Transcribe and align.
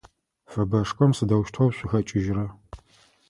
Фэбэшхом 0.51 1.11
сыдэущтэу 1.17 1.69
шъухэкIыжьрэ? 1.75 2.45